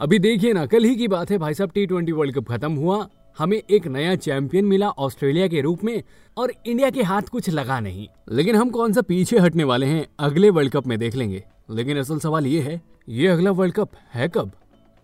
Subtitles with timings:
[0.00, 2.72] अभी देखिए ना, कल ही की बात है, भाई साहब टी ट्वेंटी वर्ल्ड कप खत्म
[2.72, 6.02] हुआ, हमें एक नया चैंपियन मिला ऑस्ट्रेलिया के रूप में,
[6.38, 10.08] और इंडिया के हाथ कुछ लगा नहीं। लेकिन हम कौन सा पीछे हटने वाले हैं,
[10.18, 13.90] अगले वर्ल्ड कप में देख लेंगे। लेकिन असल सवाल ये है, ये अगला वर्ल्ड कप
[14.14, 14.52] है कब?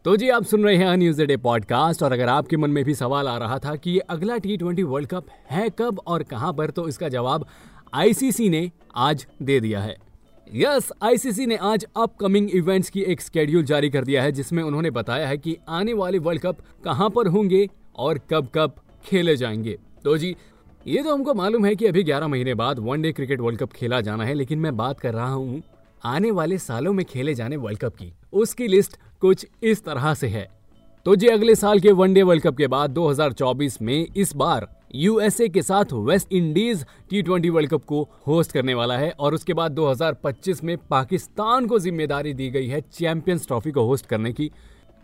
[0.04, 2.94] तो जी, आप सुन रहे हैं न्यूज़ डे पॉडकास्ट और अगर आपके मन में भी
[2.94, 6.52] सवाल आ रहा था कि ये अगला टी ट्वेंटी वर्ल्ड कप है कब और कहाँ
[6.52, 7.46] पर तो इसका जवाब
[7.94, 9.96] आईसीसी ने आज दे दिया है।
[10.54, 14.90] यस, आईसीसी ने आज अपकमिंग इवेंट्स की एक स्केड्यूल जारी कर दिया है, जिसमें उन्होंने
[14.90, 19.78] बताया है कि आने वाले वर्ल्ड कप कहाँ पर होंगे और कब कब खेले जाएँगे।
[20.04, 20.36] तो जी,
[20.86, 24.00] ये तो हमको मालूम है कि अभी 11 महीने बाद वनडे क्रिकेट वर्ल्ड कप खेला
[24.00, 25.62] जाना है, लेकिन मैं बात कर रहा हूँ
[26.04, 30.26] आने वाले सालों में खेले जाने वर्ल्ड कप की। उसकी लिस्ट कुछ इस तरह से
[30.26, 30.55] है।
[31.06, 35.48] तो जी, अगले साल के वनडे वर्ल्ड कप के बाद 2024 में इस बार यूएसए
[35.48, 39.54] के साथ West Indies T twenty World Cup को होस्ट करने वाला है और उसके
[39.54, 44.50] बाद 2025 में पाकिस्तान को ज़िम्मेदारी दी गई है चैंपियंस ट्रॉफी को होस्ट करने की,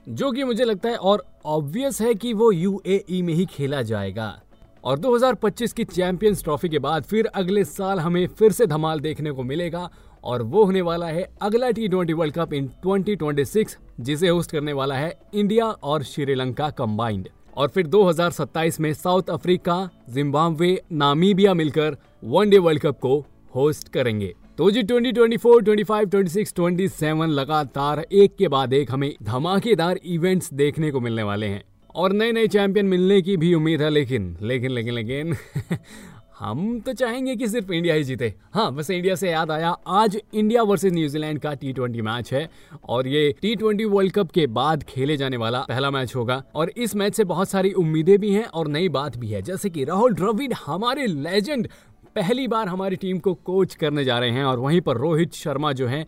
[0.09, 4.41] जो कि मुझे लगता है और ऑब्वियस है कि वो यूएई में ही खेला जाएगा।
[4.85, 9.33] और 2025 की चैंपियंस ट्रॉफी के बाद फिर अगले साल हमें फिर से धमाल देखने
[9.33, 9.89] को मिलेगा
[10.25, 14.73] और वो होने वाला है अगला T twenty World Cup in 2026 जिसे होस्ट करने
[14.73, 21.97] वाला है इंडिया और श्रीलंका कंबाइंड और फिर 2027 में साउथ अफ्रीका जिम्बाब्वे नामीबिया मिलकर
[22.25, 24.35] वनडे वर्ल्ड कप को होस्ट करेंगे.
[24.59, 30.91] तो जी 2024, 25, 26, 27 लगातार एक के बाद एक हमें धमाकेदार इवेंट्स देखने
[30.91, 31.63] को मिलने वाले हैं.
[31.95, 35.37] और नए नए चैंपियन मिलने की भी उम्मीद है लेकिन लेकिन लेकिन लेकिन
[36.39, 40.19] हम तो चाहेंगे कि सिर्फ़ इंडिया ही जीते। हाँ वैसे इंडिया से याद आया, आज
[40.35, 42.49] इंडिया वर्सेस न्यूजीलैंड का टी ट्वेंटी मैच है
[42.85, 46.71] और ये टी ट्वेंटी वर्ल्ड कप के बाद खेले जाने वाला पहला मैच होगा और
[46.77, 49.85] इस मैच से बहुत सारी उम्मीदें भी हैं और नई बात भी है। जैसे कि
[49.85, 51.69] राहुल द्रविड, हमारे लेजेंड
[52.17, 55.73] पहली बार हमारी टीम को कोच करने जा रहे हैं और वहीं पर रोहित शर्मा
[55.73, 56.07] जो है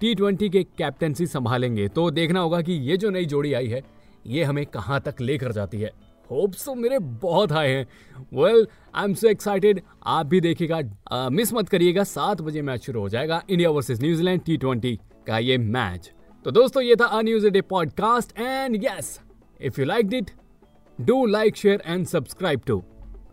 [0.00, 3.82] टी ट्वेंटी के कैप्टनसी संभालेंगे। तो देखना होगा कि ये जो नई जोड़ी आई है,
[4.26, 5.90] ये हमें कहाँ तक लेकर जाती है।
[6.30, 7.86] होप्स तो मेरे बहुत हाई हैं।
[8.34, 13.00] Well I am so excited आप भी देखिएगा मिस मत करिएगा। सात बजे मैच शुरू
[13.00, 16.12] हो जाएगा India versus New Zealand T twenty का ये मैच
[16.44, 19.18] तो दोस्तों, ये था a day podcast and yes
[19.60, 20.30] if you like it
[20.98, 22.82] do like share and subscribe to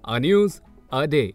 [0.06, 0.60] a news
[0.92, 1.34] a day